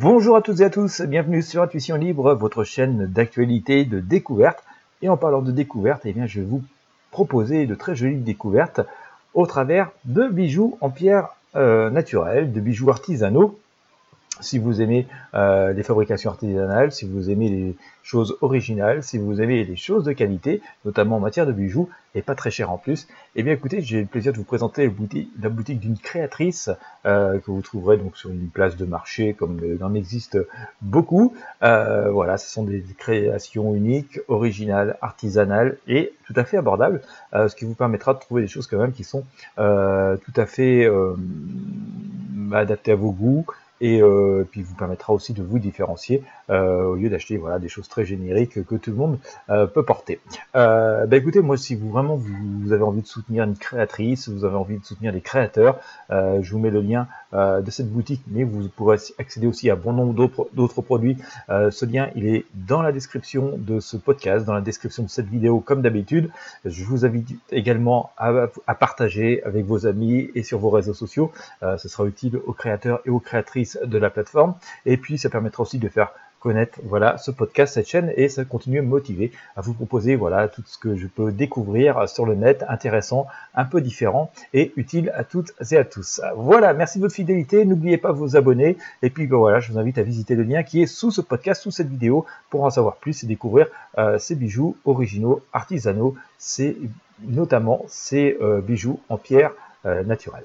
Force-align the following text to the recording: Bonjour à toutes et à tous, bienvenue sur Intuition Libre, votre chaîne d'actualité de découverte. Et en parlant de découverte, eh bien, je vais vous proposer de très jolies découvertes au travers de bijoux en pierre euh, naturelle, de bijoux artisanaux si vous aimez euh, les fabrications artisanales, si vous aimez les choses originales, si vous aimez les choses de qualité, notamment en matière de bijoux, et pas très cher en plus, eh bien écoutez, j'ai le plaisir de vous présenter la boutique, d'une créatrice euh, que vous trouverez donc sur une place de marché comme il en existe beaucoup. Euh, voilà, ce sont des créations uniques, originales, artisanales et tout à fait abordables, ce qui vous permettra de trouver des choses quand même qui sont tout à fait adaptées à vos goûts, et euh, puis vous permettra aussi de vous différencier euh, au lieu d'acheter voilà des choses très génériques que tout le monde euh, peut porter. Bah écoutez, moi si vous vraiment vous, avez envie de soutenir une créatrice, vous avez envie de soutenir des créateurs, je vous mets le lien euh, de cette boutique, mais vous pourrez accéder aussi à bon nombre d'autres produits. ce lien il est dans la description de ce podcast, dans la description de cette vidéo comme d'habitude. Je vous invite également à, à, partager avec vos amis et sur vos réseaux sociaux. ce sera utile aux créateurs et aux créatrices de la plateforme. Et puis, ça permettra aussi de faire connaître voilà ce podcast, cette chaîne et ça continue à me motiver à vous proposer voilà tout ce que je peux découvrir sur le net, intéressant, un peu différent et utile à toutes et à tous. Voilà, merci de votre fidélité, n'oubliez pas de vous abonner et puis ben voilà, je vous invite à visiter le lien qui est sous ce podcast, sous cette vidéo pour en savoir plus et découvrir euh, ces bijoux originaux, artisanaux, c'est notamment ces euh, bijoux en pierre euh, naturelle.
Bonjour 0.00 0.36
à 0.36 0.42
toutes 0.42 0.60
et 0.60 0.64
à 0.64 0.70
tous, 0.70 1.00
bienvenue 1.00 1.42
sur 1.42 1.60
Intuition 1.60 1.96
Libre, 1.96 2.32
votre 2.34 2.62
chaîne 2.62 3.06
d'actualité 3.06 3.84
de 3.84 3.98
découverte. 3.98 4.62
Et 5.02 5.08
en 5.08 5.16
parlant 5.16 5.42
de 5.42 5.50
découverte, 5.50 6.02
eh 6.04 6.12
bien, 6.12 6.24
je 6.24 6.38
vais 6.38 6.46
vous 6.46 6.62
proposer 7.10 7.66
de 7.66 7.74
très 7.74 7.96
jolies 7.96 8.20
découvertes 8.20 8.80
au 9.34 9.44
travers 9.44 9.90
de 10.04 10.28
bijoux 10.28 10.78
en 10.80 10.90
pierre 10.90 11.30
euh, 11.56 11.90
naturelle, 11.90 12.52
de 12.52 12.60
bijoux 12.60 12.88
artisanaux 12.90 13.58
si 14.40 14.58
vous 14.58 14.80
aimez 14.80 15.06
euh, 15.34 15.72
les 15.72 15.82
fabrications 15.82 16.30
artisanales, 16.30 16.92
si 16.92 17.06
vous 17.06 17.30
aimez 17.30 17.48
les 17.48 17.76
choses 18.02 18.36
originales, 18.40 19.02
si 19.02 19.18
vous 19.18 19.40
aimez 19.40 19.64
les 19.64 19.76
choses 19.76 20.04
de 20.04 20.12
qualité, 20.12 20.62
notamment 20.84 21.16
en 21.16 21.20
matière 21.20 21.46
de 21.46 21.52
bijoux, 21.52 21.88
et 22.14 22.22
pas 22.22 22.34
très 22.34 22.50
cher 22.50 22.72
en 22.72 22.78
plus, 22.78 23.06
eh 23.36 23.42
bien 23.42 23.52
écoutez, 23.52 23.82
j'ai 23.82 24.00
le 24.00 24.06
plaisir 24.06 24.32
de 24.32 24.38
vous 24.38 24.44
présenter 24.44 24.84
la 24.84 25.48
boutique, 25.50 25.78
d'une 25.78 25.98
créatrice 25.98 26.70
euh, 27.04 27.38
que 27.38 27.50
vous 27.50 27.60
trouverez 27.60 27.98
donc 27.98 28.16
sur 28.16 28.30
une 28.30 28.48
place 28.48 28.76
de 28.76 28.86
marché 28.86 29.34
comme 29.34 29.60
il 29.62 29.84
en 29.84 29.94
existe 29.94 30.38
beaucoup. 30.80 31.34
Euh, 31.62 32.10
voilà, 32.10 32.38
ce 32.38 32.50
sont 32.50 32.64
des 32.64 32.82
créations 32.96 33.74
uniques, 33.74 34.20
originales, 34.28 34.96
artisanales 35.02 35.76
et 35.86 36.12
tout 36.26 36.34
à 36.36 36.44
fait 36.44 36.56
abordables, 36.56 37.02
ce 37.32 37.54
qui 37.54 37.64
vous 37.64 37.74
permettra 37.74 38.14
de 38.14 38.18
trouver 38.18 38.42
des 38.42 38.48
choses 38.48 38.66
quand 38.66 38.78
même 38.78 38.92
qui 38.92 39.04
sont 39.04 39.24
tout 39.56 40.40
à 40.40 40.46
fait 40.46 40.88
adaptées 42.52 42.92
à 42.92 42.96
vos 42.96 43.12
goûts, 43.12 43.44
et 43.80 44.02
euh, 44.02 44.46
puis 44.50 44.62
vous 44.62 44.74
permettra 44.74 45.12
aussi 45.12 45.32
de 45.32 45.42
vous 45.42 45.58
différencier 45.58 46.22
euh, 46.50 46.84
au 46.84 46.94
lieu 46.94 47.08
d'acheter 47.08 47.36
voilà 47.36 47.58
des 47.58 47.68
choses 47.68 47.88
très 47.88 48.04
génériques 48.04 48.64
que 48.64 48.74
tout 48.74 48.90
le 48.90 48.96
monde 48.96 49.18
euh, 49.50 49.66
peut 49.66 49.84
porter. 49.84 50.20
Bah 50.54 51.06
écoutez, 51.12 51.40
moi 51.40 51.56
si 51.56 51.74
vous 51.74 51.90
vraiment 51.90 52.16
vous, 52.16 52.72
avez 52.72 52.82
envie 52.82 53.02
de 53.02 53.06
soutenir 53.06 53.44
une 53.44 53.56
créatrice, 53.56 54.28
vous 54.28 54.44
avez 54.44 54.56
envie 54.56 54.78
de 54.78 54.84
soutenir 54.84 55.12
des 55.12 55.20
créateurs, 55.20 55.78
je 56.10 56.50
vous 56.50 56.58
mets 56.58 56.70
le 56.70 56.80
lien 56.80 57.06
euh, 57.34 57.60
de 57.60 57.70
cette 57.70 57.90
boutique, 57.90 58.22
mais 58.28 58.44
vous 58.44 58.68
pourrez 58.68 58.98
accéder 59.18 59.46
aussi 59.46 59.70
à 59.70 59.76
bon 59.76 59.92
nombre 59.92 60.48
d'autres 60.52 60.82
produits. 60.82 61.16
ce 61.48 61.84
lien 61.84 62.10
il 62.14 62.26
est 62.26 62.44
dans 62.54 62.82
la 62.82 62.92
description 62.92 63.54
de 63.58 63.80
ce 63.80 63.96
podcast, 63.96 64.46
dans 64.46 64.54
la 64.54 64.60
description 64.60 65.02
de 65.02 65.08
cette 65.08 65.28
vidéo 65.28 65.60
comme 65.60 65.82
d'habitude. 65.82 66.30
Je 66.64 66.84
vous 66.84 67.04
invite 67.04 67.38
également 67.50 68.10
à, 68.16 68.48
à, 68.66 68.74
partager 68.74 69.42
avec 69.44 69.66
vos 69.66 69.86
amis 69.86 70.30
et 70.34 70.42
sur 70.42 70.58
vos 70.58 70.70
réseaux 70.70 70.94
sociaux. 70.94 71.32
ce 71.62 71.88
sera 71.88 72.06
utile 72.06 72.38
aux 72.46 72.52
créateurs 72.52 73.00
et 73.04 73.10
aux 73.10 73.20
créatrices 73.20 73.78
de 73.84 73.98
la 73.98 74.10
plateforme. 74.10 74.54
Et 74.86 74.96
puis, 74.96 75.18
ça 75.18 75.28
permettra 75.30 75.62
aussi 75.62 75.78
de 75.78 75.88
faire 75.88 76.12
connaître 76.40 76.78
voilà 76.84 77.18
ce 77.18 77.30
podcast, 77.30 77.74
cette 77.74 77.88
chaîne 77.88 78.12
et 78.16 78.28
ça 78.28 78.44
continue 78.44 78.78
à 78.78 78.82
me 78.82 78.88
motiver 78.88 79.32
à 79.56 79.60
vous 79.60 79.74
proposer 79.74 80.16
voilà 80.16 80.48
tout 80.48 80.62
ce 80.66 80.78
que 80.78 80.96
je 80.96 81.06
peux 81.06 81.32
découvrir 81.32 82.08
sur 82.08 82.26
le 82.26 82.34
net, 82.34 82.64
intéressant, 82.68 83.26
un 83.54 83.64
peu 83.64 83.80
différent 83.80 84.30
et 84.54 84.72
utile 84.76 85.12
à 85.14 85.24
toutes 85.24 85.52
et 85.70 85.76
à 85.76 85.84
tous. 85.84 86.20
Voilà, 86.36 86.72
merci 86.74 86.98
de 86.98 87.04
votre 87.04 87.14
fidélité, 87.14 87.64
n'oubliez 87.64 87.98
pas 87.98 88.12
de 88.12 88.18
vous 88.18 88.36
abonner 88.36 88.76
et 89.02 89.10
puis 89.10 89.26
ben 89.26 89.36
voilà, 89.36 89.60
je 89.60 89.72
vous 89.72 89.78
invite 89.78 89.98
à 89.98 90.02
visiter 90.02 90.34
le 90.34 90.42
lien 90.42 90.62
qui 90.62 90.82
est 90.82 90.86
sous 90.86 91.10
ce 91.10 91.20
podcast, 91.20 91.62
sous 91.62 91.70
cette 91.70 91.88
vidéo 91.88 92.26
pour 92.50 92.64
en 92.64 92.70
savoir 92.70 92.96
plus 92.96 93.24
et 93.24 93.26
découvrir 93.26 93.66
euh, 93.98 94.18
ces 94.18 94.34
bijoux 94.34 94.76
originaux, 94.84 95.42
artisanaux, 95.52 96.14
c'est 96.38 96.76
notamment 97.22 97.84
ces 97.88 98.36
euh, 98.40 98.60
bijoux 98.60 99.00
en 99.08 99.16
pierre 99.16 99.52
euh, 99.86 100.02
naturelle. 100.04 100.44